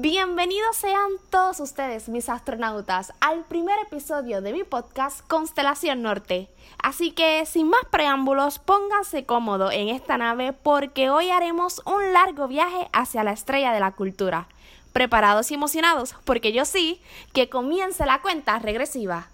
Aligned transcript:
Bienvenidos 0.00 0.76
sean 0.76 1.10
todos 1.28 1.58
ustedes, 1.58 2.08
mis 2.08 2.28
astronautas, 2.28 3.12
al 3.18 3.42
primer 3.46 3.80
episodio 3.80 4.40
de 4.40 4.52
mi 4.52 4.62
podcast 4.62 5.26
Constelación 5.26 6.02
Norte. 6.02 6.48
Así 6.80 7.10
que, 7.10 7.44
sin 7.46 7.68
más 7.68 7.80
preámbulos, 7.90 8.60
pónganse 8.60 9.26
cómodo 9.26 9.72
en 9.72 9.88
esta 9.88 10.16
nave 10.16 10.52
porque 10.52 11.10
hoy 11.10 11.30
haremos 11.30 11.82
un 11.84 12.12
largo 12.12 12.46
viaje 12.46 12.88
hacia 12.92 13.24
la 13.24 13.32
estrella 13.32 13.72
de 13.72 13.80
la 13.80 13.90
cultura. 13.90 14.46
Preparados 14.92 15.50
y 15.50 15.54
emocionados, 15.54 16.14
porque 16.24 16.52
yo 16.52 16.64
sí, 16.64 17.02
que 17.32 17.48
comience 17.48 18.06
la 18.06 18.22
cuenta 18.22 18.56
regresiva. 18.60 19.26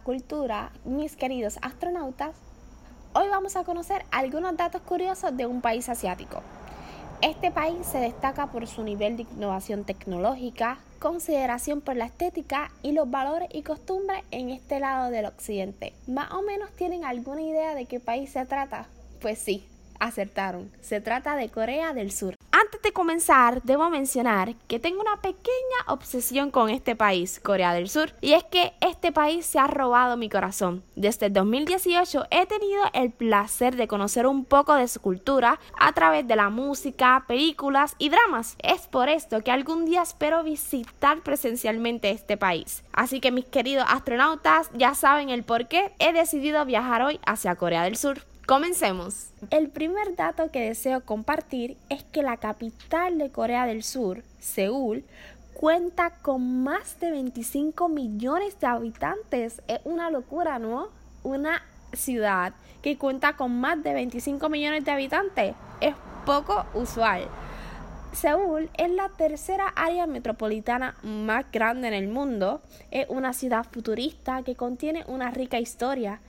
Cultura, 0.00 0.70
mis 0.84 1.16
queridos 1.16 1.58
astronautas, 1.62 2.34
hoy 3.14 3.28
vamos 3.28 3.56
a 3.56 3.64
conocer 3.64 4.04
algunos 4.10 4.56
datos 4.56 4.82
curiosos 4.82 5.36
de 5.36 5.46
un 5.46 5.60
país 5.60 5.88
asiático. 5.88 6.42
Este 7.22 7.50
país 7.50 7.86
se 7.86 7.98
destaca 7.98 8.48
por 8.48 8.66
su 8.66 8.82
nivel 8.82 9.16
de 9.16 9.22
innovación 9.22 9.84
tecnológica, 9.84 10.78
consideración 10.98 11.80
por 11.80 11.96
la 11.96 12.04
estética 12.04 12.70
y 12.82 12.92
los 12.92 13.10
valores 13.10 13.48
y 13.52 13.62
costumbres 13.62 14.22
en 14.30 14.50
este 14.50 14.80
lado 14.80 15.10
del 15.10 15.24
occidente. 15.24 15.94
¿Más 16.06 16.30
o 16.32 16.42
menos 16.42 16.70
tienen 16.72 17.04
alguna 17.04 17.42
idea 17.42 17.74
de 17.74 17.86
qué 17.86 18.00
país 18.00 18.30
se 18.30 18.44
trata? 18.44 18.86
Pues 19.20 19.38
sí, 19.38 19.66
acertaron. 19.98 20.70
Se 20.82 21.00
trata 21.00 21.36
de 21.36 21.48
Corea 21.48 21.94
del 21.94 22.12
Sur. 22.12 22.35
Antes 22.58 22.80
de 22.80 22.94
comenzar, 22.94 23.60
debo 23.64 23.90
mencionar 23.90 24.54
que 24.66 24.80
tengo 24.80 25.02
una 25.02 25.20
pequeña 25.20 25.76
obsesión 25.88 26.50
con 26.50 26.70
este 26.70 26.96
país, 26.96 27.38
Corea 27.38 27.74
del 27.74 27.90
Sur, 27.90 28.14
y 28.22 28.32
es 28.32 28.44
que 28.44 28.72
este 28.80 29.12
país 29.12 29.44
se 29.44 29.58
ha 29.58 29.66
robado 29.66 30.16
mi 30.16 30.30
corazón. 30.30 30.82
Desde 30.94 31.26
el 31.26 31.34
2018 31.34 32.24
he 32.30 32.46
tenido 32.46 32.82
el 32.94 33.12
placer 33.12 33.76
de 33.76 33.86
conocer 33.86 34.26
un 34.26 34.46
poco 34.46 34.72
de 34.72 34.88
su 34.88 35.02
cultura 35.02 35.60
a 35.78 35.92
través 35.92 36.26
de 36.26 36.34
la 36.34 36.48
música, 36.48 37.26
películas 37.28 37.94
y 37.98 38.08
dramas. 38.08 38.56
Es 38.62 38.86
por 38.86 39.10
esto 39.10 39.42
que 39.42 39.50
algún 39.50 39.84
día 39.84 40.00
espero 40.00 40.42
visitar 40.42 41.20
presencialmente 41.20 42.08
este 42.08 42.38
país. 42.38 42.84
Así 42.94 43.20
que 43.20 43.32
mis 43.32 43.44
queridos 43.44 43.84
astronautas 43.86 44.70
ya 44.72 44.94
saben 44.94 45.28
el 45.28 45.42
por 45.42 45.68
qué 45.68 45.92
he 45.98 46.14
decidido 46.14 46.64
viajar 46.64 47.02
hoy 47.02 47.20
hacia 47.26 47.56
Corea 47.56 47.82
del 47.82 47.98
Sur. 47.98 48.22
Comencemos. 48.46 49.30
El 49.50 49.70
primer 49.70 50.14
dato 50.14 50.52
que 50.52 50.60
deseo 50.60 51.00
compartir 51.04 51.76
es 51.88 52.04
que 52.04 52.22
la 52.22 52.36
capital 52.36 53.18
de 53.18 53.30
Corea 53.30 53.66
del 53.66 53.82
Sur, 53.82 54.22
Seúl, 54.38 55.02
cuenta 55.52 56.10
con 56.22 56.62
más 56.62 57.00
de 57.00 57.10
25 57.10 57.88
millones 57.88 58.60
de 58.60 58.68
habitantes. 58.68 59.62
Es 59.66 59.80
una 59.82 60.12
locura, 60.12 60.60
¿no? 60.60 60.90
Una 61.24 61.60
ciudad 61.92 62.52
que 62.82 62.96
cuenta 62.96 63.36
con 63.36 63.60
más 63.60 63.82
de 63.82 63.92
25 63.92 64.48
millones 64.48 64.84
de 64.84 64.92
habitantes. 64.92 65.56
Es 65.80 65.96
poco 66.24 66.66
usual. 66.74 67.26
Seúl 68.12 68.70
es 68.78 68.90
la 68.92 69.08
tercera 69.08 69.66
área 69.74 70.06
metropolitana 70.06 70.94
más 71.02 71.46
grande 71.50 71.88
en 71.88 71.94
el 71.94 72.06
mundo. 72.06 72.62
Es 72.92 73.06
una 73.08 73.32
ciudad 73.32 73.66
futurista 73.68 74.44
que 74.44 74.54
contiene 74.54 75.02
una 75.08 75.32
rica 75.32 75.58
historia 75.58 76.20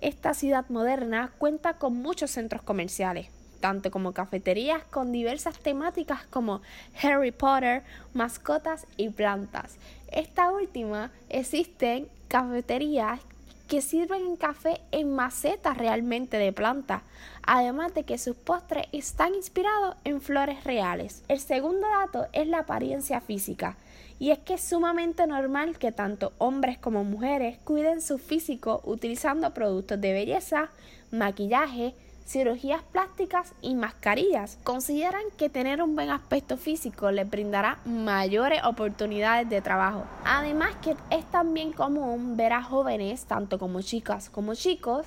esta 0.00 0.34
ciudad 0.34 0.66
moderna 0.68 1.32
cuenta 1.38 1.74
con 1.74 1.96
muchos 2.00 2.30
centros 2.30 2.62
comerciales, 2.62 3.28
tanto 3.60 3.90
como 3.90 4.12
cafeterías 4.12 4.82
con 4.84 5.12
diversas 5.12 5.58
temáticas 5.58 6.26
como 6.26 6.60
Harry 7.02 7.32
Potter, 7.32 7.82
mascotas 8.14 8.86
y 8.96 9.08
plantas. 9.08 9.76
Esta 10.12 10.50
última 10.50 11.10
existen 11.28 12.08
cafeterías 12.28 13.20
que 13.68 13.82
sirven 13.82 14.36
café 14.36 14.80
en 14.92 15.14
macetas 15.14 15.76
realmente 15.76 16.38
de 16.38 16.52
planta, 16.52 17.02
además 17.42 17.94
de 17.94 18.04
que 18.04 18.18
sus 18.18 18.36
postres 18.36 18.86
están 18.92 19.34
inspirados 19.34 19.96
en 20.04 20.20
flores 20.20 20.62
reales. 20.64 21.24
El 21.28 21.40
segundo 21.40 21.86
dato 21.88 22.26
es 22.32 22.46
la 22.46 22.60
apariencia 22.60 23.20
física. 23.20 23.76
Y 24.18 24.30
es 24.30 24.38
que 24.38 24.54
es 24.54 24.62
sumamente 24.62 25.26
normal 25.26 25.78
que 25.78 25.92
tanto 25.92 26.32
hombres 26.38 26.78
como 26.78 27.04
mujeres 27.04 27.58
cuiden 27.64 28.00
su 28.00 28.18
físico 28.18 28.80
utilizando 28.84 29.52
productos 29.52 30.00
de 30.00 30.12
belleza, 30.12 30.70
maquillaje, 31.10 31.94
cirugías 32.26 32.82
plásticas 32.82 33.52
y 33.62 33.74
mascarillas. 33.74 34.58
Consideran 34.64 35.22
que 35.36 35.48
tener 35.48 35.82
un 35.82 35.94
buen 35.94 36.10
aspecto 36.10 36.56
físico 36.56 37.10
les 37.10 37.28
brindará 37.28 37.78
mayores 37.84 38.64
oportunidades 38.64 39.48
de 39.48 39.62
trabajo. 39.62 40.04
Además 40.24 40.74
que 40.82 40.96
es 41.10 41.24
también 41.30 41.72
común 41.72 42.36
ver 42.36 42.52
a 42.52 42.62
jóvenes, 42.62 43.26
tanto 43.26 43.58
como 43.58 43.82
chicas 43.82 44.28
como 44.28 44.54
chicos, 44.54 45.06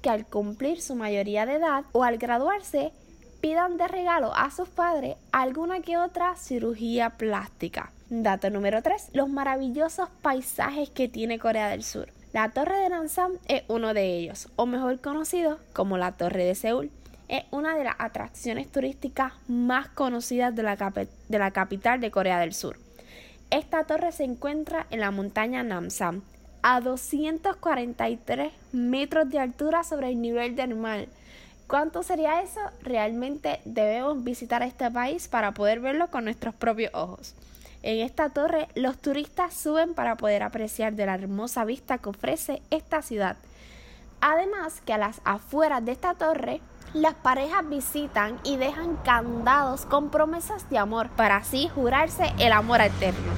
que 0.00 0.10
al 0.10 0.26
cumplir 0.26 0.80
su 0.80 0.94
mayoría 0.94 1.44
de 1.44 1.54
edad 1.54 1.84
o 1.92 2.04
al 2.04 2.18
graduarse 2.18 2.92
pidan 3.40 3.76
de 3.76 3.88
regalo 3.88 4.34
a 4.34 4.50
sus 4.50 4.68
padres 4.68 5.16
alguna 5.32 5.80
que 5.80 5.96
otra 5.96 6.36
cirugía 6.36 7.10
plástica. 7.10 7.90
Dato 8.08 8.50
número 8.50 8.82
3. 8.82 9.10
Los 9.12 9.28
maravillosos 9.28 10.08
paisajes 10.22 10.90
que 10.90 11.08
tiene 11.08 11.38
Corea 11.38 11.68
del 11.68 11.84
Sur. 11.84 12.12
La 12.32 12.50
Torre 12.50 12.76
de 12.78 12.88
Nansam 12.88 13.32
es 13.48 13.64
uno 13.68 13.94
de 13.94 14.16
ellos, 14.16 14.48
o 14.56 14.66
mejor 14.66 15.00
conocido 15.00 15.58
como 15.72 15.98
la 15.98 16.12
Torre 16.12 16.44
de 16.44 16.54
Seúl. 16.54 16.90
Es 17.28 17.44
una 17.50 17.76
de 17.76 17.84
las 17.84 17.96
atracciones 17.98 18.70
turísticas 18.70 19.32
más 19.48 19.88
conocidas 19.88 20.54
de 20.54 20.62
la, 20.62 20.76
de 20.76 21.38
la 21.38 21.50
capital 21.50 22.00
de 22.00 22.10
Corea 22.10 22.38
del 22.40 22.54
Sur. 22.54 22.78
Esta 23.50 23.84
torre 23.84 24.12
se 24.12 24.24
encuentra 24.24 24.86
en 24.90 25.00
la 25.00 25.10
montaña 25.10 25.64
Namsam, 25.64 26.22
a 26.62 26.80
243 26.80 28.52
metros 28.72 29.28
de 29.30 29.38
altura 29.38 29.82
sobre 29.82 30.10
el 30.10 30.20
nivel 30.20 30.54
del 30.54 30.76
mar. 30.76 31.08
¿Cuánto 31.70 32.02
sería 32.02 32.42
eso? 32.42 32.58
Realmente 32.82 33.60
debemos 33.64 34.24
visitar 34.24 34.60
este 34.64 34.90
país 34.90 35.28
para 35.28 35.52
poder 35.52 35.78
verlo 35.78 36.08
con 36.08 36.24
nuestros 36.24 36.52
propios 36.52 36.92
ojos. 36.94 37.36
En 37.84 38.04
esta 38.04 38.28
torre 38.28 38.66
los 38.74 38.98
turistas 38.98 39.54
suben 39.54 39.94
para 39.94 40.16
poder 40.16 40.42
apreciar 40.42 40.94
de 40.94 41.06
la 41.06 41.14
hermosa 41.14 41.64
vista 41.64 41.98
que 41.98 42.08
ofrece 42.08 42.60
esta 42.70 43.02
ciudad. 43.02 43.36
Además 44.20 44.80
que 44.84 44.94
a 44.94 44.98
las 44.98 45.20
afueras 45.24 45.84
de 45.84 45.92
esta 45.92 46.14
torre 46.14 46.60
las 46.92 47.14
parejas 47.14 47.68
visitan 47.68 48.40
y 48.42 48.56
dejan 48.56 48.96
candados 49.04 49.86
con 49.86 50.10
promesas 50.10 50.68
de 50.70 50.78
amor 50.78 51.08
para 51.10 51.36
así 51.36 51.68
jurarse 51.72 52.32
el 52.40 52.50
amor 52.50 52.80
eterno. 52.80 53.30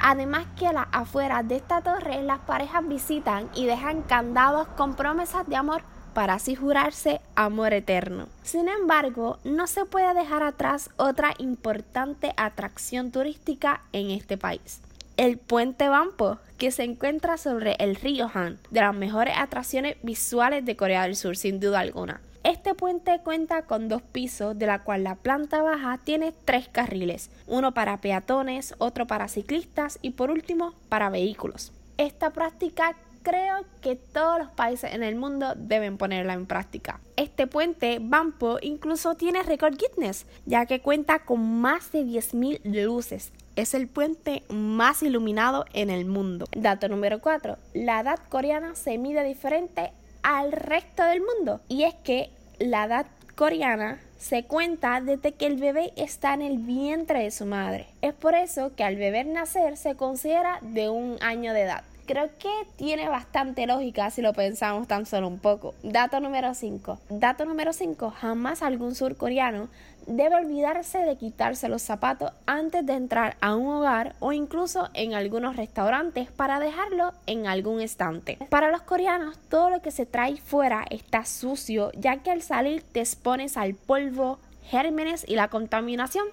Además 0.00 0.46
que 0.58 0.66
a 0.66 0.72
las 0.72 0.88
afueras 0.90 1.46
de 1.46 1.58
esta 1.58 1.80
torre 1.80 2.24
las 2.24 2.40
parejas 2.40 2.88
visitan 2.88 3.48
y 3.54 3.66
dejan 3.66 4.02
candados 4.02 4.66
con 4.76 4.96
promesas 4.96 5.46
de 5.46 5.54
amor 5.54 5.82
para 6.14 6.34
así 6.34 6.54
jurarse 6.54 7.20
amor 7.34 7.72
eterno. 7.72 8.28
Sin 8.42 8.68
embargo, 8.68 9.38
no 9.44 9.66
se 9.66 9.84
puede 9.84 10.14
dejar 10.14 10.42
atrás 10.42 10.90
otra 10.96 11.34
importante 11.38 12.32
atracción 12.36 13.10
turística 13.10 13.82
en 13.92 14.10
este 14.10 14.36
país. 14.36 14.80
El 15.16 15.38
puente 15.38 15.88
Bampo, 15.88 16.38
que 16.58 16.70
se 16.70 16.84
encuentra 16.84 17.36
sobre 17.36 17.76
el 17.78 17.96
río 17.96 18.30
Han, 18.32 18.58
de 18.70 18.80
las 18.80 18.94
mejores 18.94 19.34
atracciones 19.36 19.96
visuales 20.02 20.64
de 20.64 20.76
Corea 20.76 21.02
del 21.02 21.16
Sur, 21.16 21.36
sin 21.36 21.60
duda 21.60 21.80
alguna. 21.80 22.20
Este 22.44 22.74
puente 22.74 23.20
cuenta 23.22 23.62
con 23.62 23.88
dos 23.88 24.02
pisos, 24.02 24.58
de 24.58 24.66
la 24.66 24.80
cual 24.80 25.04
la 25.04 25.14
planta 25.14 25.62
baja 25.62 25.98
tiene 26.02 26.32
tres 26.44 26.66
carriles, 26.66 27.30
uno 27.46 27.72
para 27.72 27.98
peatones, 27.98 28.74
otro 28.78 29.06
para 29.06 29.28
ciclistas 29.28 29.98
y 30.02 30.10
por 30.10 30.30
último 30.30 30.74
para 30.88 31.08
vehículos. 31.08 31.72
Esta 31.98 32.30
práctica 32.30 32.96
creo 33.22 33.64
que 33.80 33.96
todos 33.96 34.38
los 34.38 34.50
países 34.50 34.92
en 34.92 35.02
el 35.02 35.16
mundo 35.16 35.54
deben 35.56 35.98
ponerla 35.98 36.34
en 36.34 36.46
práctica. 36.46 37.00
Este 37.16 37.46
puente, 37.46 37.98
Bampo, 38.00 38.58
incluso 38.60 39.14
tiene 39.14 39.42
récord 39.42 39.76
Guinness, 39.76 40.26
ya 40.46 40.66
que 40.66 40.80
cuenta 40.80 41.20
con 41.20 41.60
más 41.60 41.92
de 41.92 42.02
10.000 42.04 42.60
luces. 42.64 43.32
Es 43.56 43.74
el 43.74 43.86
puente 43.86 44.42
más 44.48 45.02
iluminado 45.02 45.66
en 45.72 45.90
el 45.90 46.06
mundo. 46.06 46.46
Dato 46.56 46.88
número 46.88 47.20
4. 47.20 47.56
La 47.74 48.00
edad 48.00 48.18
coreana 48.28 48.74
se 48.74 48.96
mide 48.98 49.24
diferente 49.24 49.92
al 50.22 50.52
resto 50.52 51.02
del 51.04 51.20
mundo. 51.20 51.60
Y 51.68 51.84
es 51.84 51.94
que 51.94 52.30
la 52.58 52.84
edad 52.84 53.06
coreana 53.34 54.00
se 54.18 54.44
cuenta 54.44 55.00
desde 55.00 55.32
que 55.32 55.46
el 55.46 55.56
bebé 55.56 55.92
está 55.96 56.32
en 56.34 56.42
el 56.42 56.58
vientre 56.58 57.24
de 57.24 57.30
su 57.30 57.44
madre. 57.44 57.88
Es 58.02 58.14
por 58.14 58.34
eso 58.34 58.72
que 58.74 58.84
al 58.84 58.96
bebé 58.96 59.24
nacer 59.24 59.76
se 59.76 59.96
considera 59.96 60.58
de 60.62 60.88
un 60.88 61.18
año 61.20 61.52
de 61.52 61.62
edad. 61.62 61.84
Creo 62.06 62.30
que 62.38 62.50
tiene 62.76 63.08
bastante 63.08 63.66
lógica 63.66 64.10
si 64.10 64.22
lo 64.22 64.32
pensamos 64.32 64.88
tan 64.88 65.06
solo 65.06 65.28
un 65.28 65.38
poco. 65.38 65.74
Dato 65.84 66.18
número 66.18 66.52
5. 66.52 66.98
Dato 67.10 67.44
número 67.44 67.72
5. 67.72 68.10
Jamás 68.10 68.62
algún 68.62 68.96
surcoreano 68.96 69.68
debe 70.08 70.34
olvidarse 70.34 70.98
de 70.98 71.16
quitarse 71.16 71.68
los 71.68 71.82
zapatos 71.82 72.32
antes 72.46 72.84
de 72.84 72.94
entrar 72.94 73.36
a 73.40 73.54
un 73.54 73.68
hogar 73.68 74.16
o 74.18 74.32
incluso 74.32 74.88
en 74.94 75.14
algunos 75.14 75.54
restaurantes 75.54 76.28
para 76.30 76.58
dejarlo 76.58 77.12
en 77.26 77.46
algún 77.46 77.80
estante. 77.80 78.36
Para 78.50 78.72
los 78.72 78.82
coreanos, 78.82 79.38
todo 79.48 79.70
lo 79.70 79.80
que 79.80 79.92
se 79.92 80.04
trae 80.04 80.38
fuera 80.38 80.84
está 80.90 81.24
sucio, 81.24 81.92
ya 81.94 82.16
que 82.16 82.32
al 82.32 82.42
salir 82.42 82.82
te 82.82 82.98
expones 82.98 83.56
al 83.56 83.74
polvo, 83.74 84.40
gérmenes 84.64 85.24
y 85.28 85.36
la 85.36 85.48
contaminación. 85.48 86.26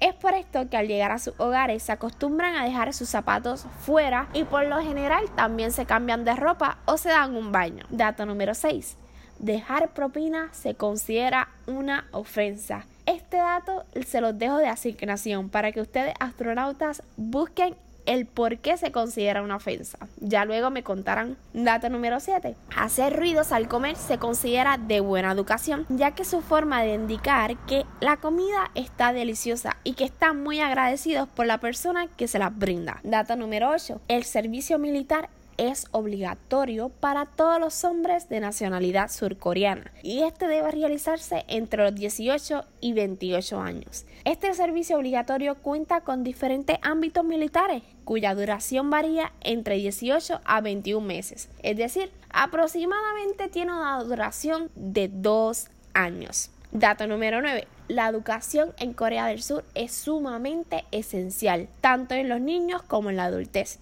Es 0.00 0.14
por 0.14 0.32
esto 0.32 0.68
que 0.70 0.78
al 0.78 0.88
llegar 0.88 1.12
a 1.12 1.18
sus 1.18 1.34
hogares 1.36 1.82
se 1.82 1.92
acostumbran 1.92 2.56
a 2.56 2.64
dejar 2.64 2.94
sus 2.94 3.10
zapatos 3.10 3.66
fuera 3.82 4.28
y 4.32 4.44
por 4.44 4.66
lo 4.66 4.80
general 4.80 5.26
también 5.36 5.72
se 5.72 5.84
cambian 5.84 6.24
de 6.24 6.34
ropa 6.36 6.78
o 6.86 6.96
se 6.96 7.10
dan 7.10 7.36
un 7.36 7.52
baño. 7.52 7.84
Dato 7.90 8.24
número 8.24 8.54
6. 8.54 8.96
Dejar 9.38 9.92
propina 9.92 10.48
se 10.52 10.74
considera 10.74 11.50
una 11.66 12.06
ofensa. 12.12 12.86
Este 13.04 13.36
dato 13.36 13.84
se 14.06 14.22
los 14.22 14.38
dejo 14.38 14.56
de 14.56 14.68
asignación 14.68 15.50
para 15.50 15.70
que 15.70 15.82
ustedes 15.82 16.14
astronautas 16.18 17.02
busquen 17.18 17.76
el 18.06 18.26
por 18.26 18.58
qué 18.58 18.76
se 18.76 18.92
considera 18.92 19.42
una 19.42 19.56
ofensa. 19.56 19.98
Ya 20.20 20.44
luego 20.44 20.70
me 20.70 20.82
contarán. 20.82 21.36
Dato 21.52 21.88
número 21.88 22.20
7. 22.20 22.56
Hacer 22.76 23.16
ruidos 23.16 23.52
al 23.52 23.68
comer 23.68 23.96
se 23.96 24.18
considera 24.18 24.78
de 24.78 25.00
buena 25.00 25.32
educación, 25.32 25.86
ya 25.88 26.12
que 26.12 26.24
su 26.24 26.40
forma 26.40 26.82
de 26.82 26.94
indicar 26.94 27.56
que 27.66 27.84
la 28.00 28.16
comida 28.18 28.70
está 28.74 29.12
deliciosa 29.12 29.76
y 29.84 29.94
que 29.94 30.04
están 30.04 30.42
muy 30.42 30.60
agradecidos 30.60 31.28
por 31.28 31.46
la 31.46 31.58
persona 31.58 32.06
que 32.06 32.28
se 32.28 32.38
las 32.38 32.56
brinda. 32.56 33.00
Dato 33.02 33.36
número 33.36 33.70
8. 33.70 34.00
El 34.08 34.24
servicio 34.24 34.78
militar 34.78 35.28
es 35.60 35.84
obligatorio 35.90 36.88
para 36.88 37.26
todos 37.26 37.60
los 37.60 37.84
hombres 37.84 38.30
de 38.30 38.40
nacionalidad 38.40 39.10
surcoreana 39.10 39.92
y 40.02 40.22
este 40.22 40.48
debe 40.48 40.70
realizarse 40.70 41.44
entre 41.48 41.84
los 41.84 41.94
18 41.94 42.64
y 42.80 42.94
28 42.94 43.60
años. 43.60 44.06
Este 44.24 44.54
servicio 44.54 44.96
obligatorio 44.96 45.56
cuenta 45.56 46.00
con 46.00 46.24
diferentes 46.24 46.78
ámbitos 46.80 47.24
militares 47.24 47.82
cuya 48.04 48.34
duración 48.34 48.88
varía 48.88 49.32
entre 49.42 49.76
18 49.76 50.40
a 50.42 50.60
21 50.62 51.06
meses, 51.06 51.50
es 51.62 51.76
decir, 51.76 52.10
aproximadamente 52.30 53.48
tiene 53.48 53.72
una 53.72 54.02
duración 54.02 54.70
de 54.74 55.08
dos 55.08 55.68
años. 55.92 56.50
Dato 56.72 57.06
número 57.06 57.42
9. 57.42 57.66
La 57.88 58.08
educación 58.08 58.72
en 58.78 58.94
Corea 58.94 59.26
del 59.26 59.42
Sur 59.42 59.64
es 59.74 59.92
sumamente 59.92 60.84
esencial, 60.92 61.68
tanto 61.80 62.14
en 62.14 62.28
los 62.28 62.40
niños 62.40 62.82
como 62.82 63.10
en 63.10 63.16
la 63.16 63.24
adultez. 63.24 63.80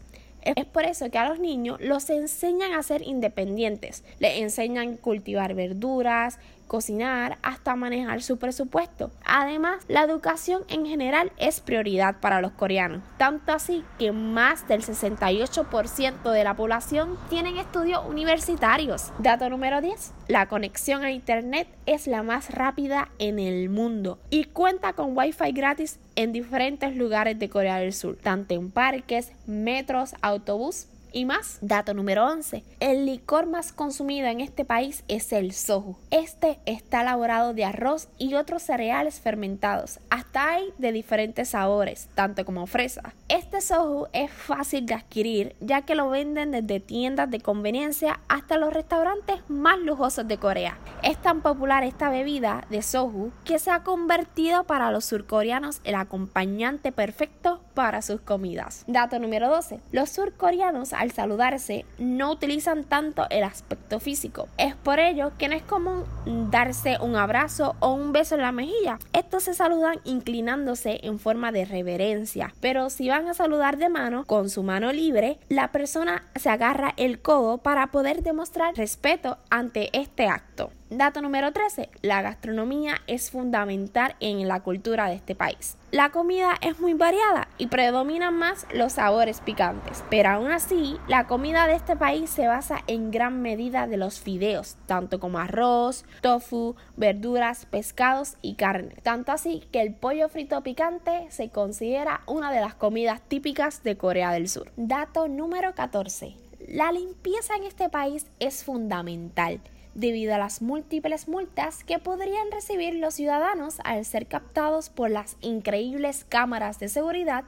Es 0.57 0.65
por 0.67 0.85
eso 0.85 1.11
que 1.11 1.19
a 1.19 1.29
los 1.29 1.39
niños 1.39 1.79
los 1.81 2.09
enseñan 2.11 2.73
a 2.73 2.83
ser 2.83 3.03
independientes, 3.03 4.05
les 4.19 4.39
enseñan 4.39 4.95
a 4.95 4.97
cultivar 4.97 5.55
verduras, 5.55 6.39
cocinar, 6.69 7.39
hasta 7.43 7.75
manejar 7.75 8.23
su 8.23 8.37
presupuesto. 8.37 9.11
Además, 9.25 9.85
la 9.89 10.03
educación 10.03 10.63
en 10.69 10.87
general 10.87 11.33
es 11.39 11.61
prioridad 11.61 12.21
para 12.21 12.41
los 12.41 12.53
coreanos, 12.53 13.03
tanto 13.17 13.53
así 13.53 13.85
que 13.99 14.13
más 14.13 14.69
del 14.69 14.83
68% 14.83 16.31
de 16.31 16.45
la 16.45 16.55
población 16.55 17.19
tienen 17.29 17.57
estudios 17.57 18.05
universitarios. 18.07 19.13
Dato 19.19 19.51
número 19.51 19.81
10. 19.81 20.13
La 20.29 20.47
conexión 20.47 21.03
a 21.03 21.11
Internet 21.11 21.67
es 21.87 22.07
la 22.07 22.23
más 22.23 22.51
rápida 22.51 23.09
en 23.19 23.39
el 23.39 23.69
mundo 23.69 24.19
y 24.31 24.45
cuenta 24.45 24.93
con 24.93 25.17
Wi-Fi 25.17 25.53
gratis 25.53 25.99
en 26.15 26.33
diferentes 26.33 26.95
lugares 26.95 27.39
de 27.39 27.49
Corea 27.49 27.79
del 27.79 27.93
Sur, 27.93 28.17
tanto 28.17 28.55
en 28.55 28.71
parques, 28.71 29.33
metros, 29.47 30.15
autobús 30.21 30.87
y 31.13 31.25
más. 31.25 31.59
Dato 31.61 31.95
número 31.95 32.27
11. 32.27 32.65
El 32.81 33.07
licor 33.07 33.47
más 33.47 33.73
consumido 33.73 34.27
en 34.29 34.41
este 34.41 34.65
país 34.65 35.05
es 35.09 35.33
el 35.33 35.53
soju. 35.53 35.97
Este 36.11 36.59
está 36.67 37.03
elaborado 37.03 37.55
de 37.55 37.65
arroz 37.65 38.09
y 38.19 38.35
otros 38.35 38.63
cereales 38.63 39.21
fermentados. 39.21 40.01
Hasta 40.11 40.51
hay 40.53 40.73
de 40.79 40.93
diferentes 40.93 41.51
sabores, 41.51 42.09
tanto 42.15 42.45
como 42.45 42.67
fresa. 42.67 43.15
Este 43.29 43.61
soju 43.61 44.07
es 44.13 44.31
fácil 44.31 44.87
de 44.87 44.95
adquirir 44.95 45.57
ya 45.61 45.83
que 45.83 45.95
lo 45.95 46.11
venden 46.11 46.53
desde 46.53 46.81
tiendas 46.81 47.31
de 47.31 47.41
conveniencia 47.41 48.21
hasta 48.29 48.59
los 48.59 48.73
restaurantes 48.73 49.37
más 49.49 49.79
lujosos 49.79 50.27
de 50.27 50.39
Corea. 50.39 50.79
Es 51.03 51.21
tan 51.21 51.43
popular 51.43 51.85
esta 51.85 52.11
bebida 52.11 52.67
de 52.71 52.83
soju 52.83 53.31
que 53.45 53.59
se 53.59 53.71
ha 53.71 53.83
convertido 53.83 54.65
para 54.65 54.91
los 54.91 55.05
surcoreanos 55.05 55.81
el 55.85 55.95
acompañante 55.95 56.93
perfecto 56.93 57.61
para 57.75 58.03
sus 58.03 58.21
comidas. 58.21 58.85
Dato 58.87 59.19
número 59.19 59.49
12. 59.49 59.81
Los 59.93 60.11
surcoreanos 60.11 60.93
al 60.99 61.13
saludarse 61.13 61.87
no 61.99 62.33
utilizan 62.33 62.85
tanto 62.85 63.27
el 63.31 63.45
aspecto 63.45 64.01
físico. 64.01 64.49
Es 64.59 64.75
por 64.75 64.99
ello 64.99 65.33
que 65.39 65.49
no 65.49 65.55
es 65.55 65.63
común 65.63 66.05
darse 66.51 66.99
un 67.01 67.17
abrazo 67.17 67.77
o 67.81 67.93
un 67.93 68.13
beso 68.13 68.35
en 68.35 68.43
la 68.43 68.53
mejilla. 68.53 68.99
Estos 69.13 69.45
se 69.45 69.55
saludan 69.55 70.01
inclinándose 70.05 71.01
en 71.05 71.19
forma 71.19 71.53
de 71.53 71.65
reverencia, 71.65 72.53
pero 72.61 72.91
si 72.91 73.09
van 73.09 73.29
a 73.29 73.35
saludar 73.35 73.79
de 73.79 73.89
mano 73.89 74.25
con 74.25 74.51
su 74.51 74.63
mano 74.63 74.93
libre, 74.93 75.39
la 75.49 75.73
persona 75.73 76.25
se 76.35 76.51
agarra 76.51 76.95
el 76.97 77.21
codo 77.21 77.59
para 77.59 77.89
poder 77.89 78.23
demostrar 78.23 78.75
respeto 78.75 79.39
ante 79.51 79.91
este 79.99 80.27
acto. 80.27 80.71
Dato 80.91 81.21
número 81.21 81.53
13. 81.53 81.91
La 82.01 82.23
gastronomía 82.23 82.95
es 83.07 83.31
fundamental 83.31 84.17
en 84.21 84.49
la 84.49 84.61
cultura 84.61 85.09
de 85.09 85.17
este 85.17 85.35
país. 85.35 85.77
La 85.91 86.09
comida 86.09 86.55
es 86.63 86.81
muy 86.81 86.95
variada 86.95 87.49
y 87.59 87.67
predominan 87.67 88.33
más 88.33 88.67
los 88.73 88.95
sabores 88.95 89.43
picantes, 89.43 90.03
pero 90.09 90.31
aún 90.31 90.51
así 90.51 90.97
la 91.07 91.27
comida 91.27 91.67
de 91.67 91.75
este 91.75 91.95
país 91.95 92.31
se 92.31 92.47
basa 92.47 92.79
en 92.87 93.11
gran 93.11 93.43
medida 93.43 93.87
de 93.87 93.99
los 93.99 94.19
fideos, 94.19 94.77
tanto 94.87 95.21
como 95.21 95.39
arroz, 95.39 96.07
tofu, 96.23 96.75
verduras, 96.97 97.67
pescados 97.67 98.39
y 98.41 98.55
carne. 98.55 98.97
Tanto 99.03 99.33
así 99.33 99.65
que 99.71 99.83
el 99.83 99.93
pollo 99.93 100.31
frito 100.31 100.63
picante 100.63 101.27
se 101.29 101.51
considera 101.51 102.23
una 102.27 102.51
de 102.51 102.61
las 102.61 102.75
comidas 102.75 103.21
típicas 103.21 103.83
de 103.83 103.99
Corea 103.99 104.33
del 104.33 104.49
Sur. 104.49 104.73
Dato 104.79 105.29
número 105.29 105.75
14. 105.75 106.35
La 106.67 106.93
limpieza 106.93 107.57
en 107.57 107.65
este 107.65 107.91
país 107.91 108.27
es 108.41 108.65
fundamental 108.65 109.61
debido 109.99 110.35
a 110.35 110.39
las 110.39 110.63
múltiples 110.63 111.29
multas 111.29 111.83
que 111.83 111.99
podrían 111.99 112.51
recibir 112.53 112.95
los 112.95 113.15
ciudadanos 113.15 113.79
al 113.85 114.05
ser 114.05 114.27
captados 114.27 114.91
por 114.91 115.11
las 115.11 115.37
increíbles 115.41 116.25
cámaras 116.29 116.79
de 116.79 116.89
seguridad 116.89 117.45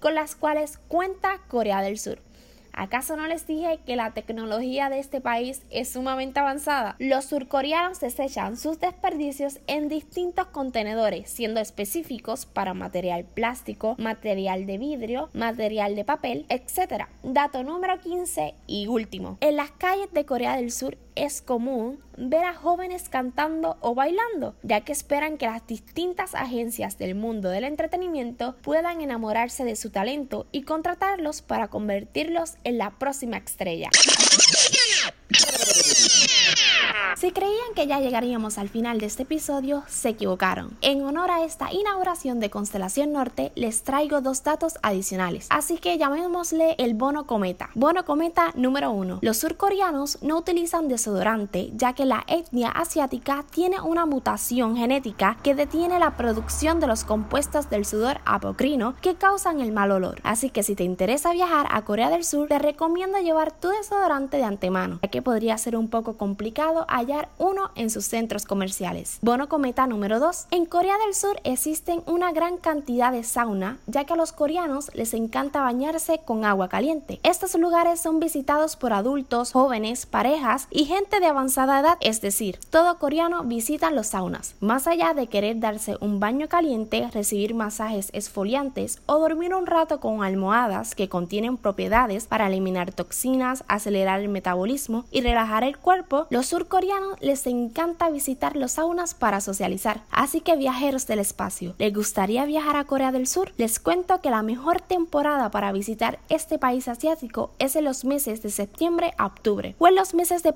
con 0.00 0.16
las 0.16 0.34
cuales 0.34 0.78
cuenta 0.88 1.38
Corea 1.48 1.80
del 1.80 1.98
Sur. 1.98 2.18
¿Acaso 2.74 3.16
no 3.16 3.26
les 3.26 3.46
dije 3.46 3.80
que 3.84 3.96
la 3.96 4.12
tecnología 4.12 4.88
de 4.88 4.98
este 4.98 5.20
país 5.20 5.62
es 5.70 5.90
sumamente 5.90 6.40
avanzada? 6.40 6.96
Los 6.98 7.26
surcoreanos 7.26 8.00
desechan 8.00 8.56
sus 8.56 8.80
desperdicios 8.80 9.60
en 9.66 9.88
distintos 9.88 10.46
contenedores, 10.46 11.28
siendo 11.28 11.60
específicos 11.60 12.46
para 12.46 12.72
material 12.72 13.24
plástico, 13.24 13.94
material 13.98 14.64
de 14.66 14.78
vidrio, 14.78 15.28
material 15.34 15.94
de 15.94 16.04
papel, 16.04 16.46
etc. 16.48 17.08
Dato 17.22 17.62
número 17.62 18.00
15 18.00 18.54
y 18.66 18.86
último. 18.86 19.36
En 19.40 19.56
las 19.56 19.70
calles 19.72 20.10
de 20.12 20.24
Corea 20.24 20.56
del 20.56 20.72
Sur 20.72 20.96
es 21.14 21.42
común 21.42 22.00
ver 22.16 22.44
a 22.44 22.54
jóvenes 22.54 23.08
cantando 23.08 23.76
o 23.80 23.94
bailando, 23.94 24.54
ya 24.62 24.82
que 24.82 24.92
esperan 24.92 25.38
que 25.38 25.46
las 25.46 25.66
distintas 25.66 26.34
agencias 26.34 26.98
del 26.98 27.14
mundo 27.14 27.48
del 27.48 27.64
entretenimiento 27.64 28.56
puedan 28.62 29.00
enamorarse 29.00 29.64
de 29.64 29.76
su 29.76 29.90
talento 29.90 30.46
y 30.52 30.62
contratarlos 30.62 31.42
para 31.42 31.68
convertirlos 31.68 32.54
en 32.64 32.78
la 32.78 32.90
próxima 32.90 33.38
estrella. 33.38 33.90
Si 37.16 37.30
creían 37.30 37.74
que 37.76 37.86
ya 37.86 38.00
llegaríamos 38.00 38.58
al 38.58 38.68
final 38.68 38.98
de 38.98 39.06
este 39.06 39.22
episodio, 39.22 39.84
se 39.86 40.08
equivocaron. 40.08 40.76
En 40.80 41.02
honor 41.04 41.30
a 41.30 41.44
esta 41.44 41.72
inauguración 41.72 42.40
de 42.40 42.50
Constelación 42.50 43.12
Norte, 43.12 43.52
les 43.54 43.82
traigo 43.82 44.20
dos 44.20 44.42
datos 44.42 44.74
adicionales. 44.82 45.46
Así 45.50 45.78
que 45.78 45.98
llamémosle 45.98 46.74
el 46.78 46.94
bono 46.94 47.26
cometa. 47.26 47.70
Bono 47.74 48.04
cometa 48.04 48.52
número 48.56 48.90
1. 48.90 49.20
Los 49.22 49.36
surcoreanos 49.36 50.18
no 50.22 50.36
utilizan 50.36 50.88
desodorante 51.02 51.72
ya 51.74 51.94
que 51.94 52.04
la 52.04 52.22
etnia 52.28 52.70
asiática 52.70 53.44
tiene 53.50 53.80
una 53.80 54.06
mutación 54.06 54.76
genética 54.76 55.36
que 55.42 55.56
detiene 55.56 55.98
la 55.98 56.16
producción 56.16 56.78
de 56.78 56.86
los 56.86 57.02
compuestos 57.02 57.68
del 57.70 57.84
sudor 57.84 58.20
apocrino 58.24 58.94
que 59.00 59.16
causan 59.16 59.60
el 59.60 59.72
mal 59.72 59.90
olor. 59.90 60.20
Así 60.22 60.50
que 60.50 60.62
si 60.62 60.76
te 60.76 60.84
interesa 60.84 61.32
viajar 61.32 61.66
a 61.70 61.82
Corea 61.82 62.08
del 62.08 62.22
Sur, 62.22 62.48
te 62.48 62.60
recomiendo 62.60 63.18
llevar 63.18 63.50
tu 63.50 63.68
desodorante 63.70 64.36
de 64.36 64.44
antemano, 64.44 65.00
ya 65.02 65.08
que 65.08 65.22
podría 65.22 65.58
ser 65.58 65.76
un 65.76 65.88
poco 65.88 66.16
complicado 66.16 66.86
hallar 66.88 67.28
uno 67.38 67.72
en 67.74 67.90
sus 67.90 68.04
centros 68.04 68.44
comerciales. 68.44 69.18
Bono 69.22 69.48
cometa 69.48 69.88
número 69.88 70.20
2. 70.20 70.46
En 70.52 70.66
Corea 70.66 70.96
del 71.04 71.14
Sur 71.14 71.40
existen 71.42 72.02
una 72.06 72.30
gran 72.30 72.58
cantidad 72.58 73.10
de 73.10 73.24
sauna, 73.24 73.78
ya 73.88 74.04
que 74.04 74.12
a 74.12 74.16
los 74.16 74.32
coreanos 74.32 74.94
les 74.94 75.14
encanta 75.14 75.62
bañarse 75.62 76.20
con 76.24 76.44
agua 76.44 76.68
caliente. 76.68 77.18
Estos 77.24 77.54
lugares 77.56 78.00
son 78.00 78.20
visitados 78.20 78.76
por 78.76 78.92
adultos, 78.92 79.52
jóvenes, 79.52 80.06
parejas 80.06 80.68
y 80.70 80.91
gente 80.92 81.20
de 81.20 81.26
avanzada 81.26 81.80
edad, 81.80 81.96
es 82.00 82.20
decir, 82.20 82.58
todo 82.68 82.98
coreano 82.98 83.44
visita 83.44 83.90
los 83.90 84.08
saunas. 84.08 84.56
Más 84.60 84.86
allá 84.86 85.14
de 85.14 85.26
querer 85.26 85.58
darse 85.58 85.96
un 86.00 86.20
baño 86.20 86.48
caliente, 86.48 87.08
recibir 87.12 87.54
masajes 87.54 88.10
esfoliantes 88.12 89.00
o 89.06 89.18
dormir 89.18 89.54
un 89.54 89.66
rato 89.66 90.00
con 90.00 90.22
almohadas 90.22 90.94
que 90.94 91.08
contienen 91.08 91.56
propiedades 91.56 92.26
para 92.26 92.48
eliminar 92.48 92.92
toxinas, 92.92 93.64
acelerar 93.68 94.20
el 94.20 94.28
metabolismo 94.28 95.06
y 95.10 95.22
relajar 95.22 95.64
el 95.64 95.78
cuerpo, 95.78 96.26
los 96.28 96.46
surcoreanos 96.46 97.18
les 97.20 97.46
encanta 97.46 98.10
visitar 98.10 98.54
los 98.56 98.72
saunas 98.72 99.14
para 99.14 99.40
socializar. 99.40 100.02
Así 100.10 100.42
que 100.42 100.56
viajeros 100.56 101.06
del 101.06 101.20
espacio, 101.20 101.74
¿les 101.78 101.94
gustaría 101.94 102.44
viajar 102.44 102.76
a 102.76 102.84
Corea 102.84 103.12
del 103.12 103.26
Sur? 103.26 103.52
Les 103.56 103.80
cuento 103.80 104.20
que 104.20 104.30
la 104.30 104.42
mejor 104.42 104.82
temporada 104.82 105.50
para 105.50 105.72
visitar 105.72 106.18
este 106.28 106.58
país 106.58 106.86
asiático 106.86 107.50
es 107.58 107.76
en 107.76 107.84
los 107.84 108.04
meses 108.04 108.42
de 108.42 108.50
septiembre 108.50 109.14
a 109.16 109.26
octubre 109.26 109.74
o 109.78 109.88
en 109.88 109.94
los 109.94 110.12
meses 110.12 110.42
de 110.42 110.52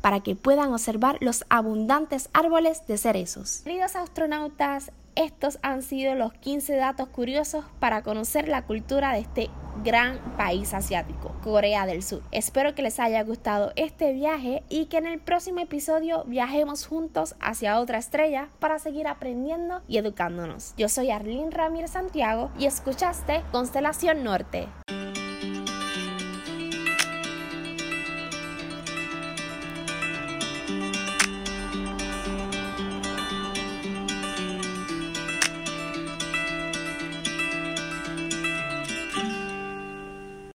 para 0.00 0.20
que 0.20 0.36
puedan 0.36 0.72
observar 0.72 1.16
los 1.20 1.44
abundantes 1.48 2.28
árboles 2.32 2.86
de 2.86 2.98
cerezos. 2.98 3.62
Queridos 3.64 3.96
astronautas, 3.96 4.92
estos 5.16 5.58
han 5.62 5.82
sido 5.82 6.14
los 6.14 6.32
15 6.34 6.76
datos 6.76 7.08
curiosos 7.08 7.64
para 7.80 8.02
conocer 8.02 8.48
la 8.48 8.66
cultura 8.66 9.12
de 9.12 9.20
este 9.20 9.50
gran 9.82 10.18
país 10.36 10.74
asiático, 10.74 11.34
Corea 11.42 11.86
del 11.86 12.02
Sur. 12.02 12.22
Espero 12.30 12.74
que 12.74 12.82
les 12.82 13.00
haya 13.00 13.22
gustado 13.22 13.72
este 13.76 14.12
viaje 14.12 14.62
y 14.68 14.86
que 14.86 14.98
en 14.98 15.06
el 15.06 15.18
próximo 15.18 15.60
episodio 15.60 16.24
viajemos 16.24 16.86
juntos 16.86 17.34
hacia 17.40 17.80
otra 17.80 17.98
estrella 17.98 18.48
para 18.58 18.78
seguir 18.78 19.08
aprendiendo 19.08 19.82
y 19.88 19.98
educándonos. 19.98 20.74
Yo 20.76 20.88
soy 20.88 21.10
Arlene 21.10 21.50
Ramírez 21.50 21.92
Santiago 21.92 22.50
y 22.58 22.66
escuchaste 22.66 23.42
Constelación 23.50 24.24
Norte. 24.24 24.68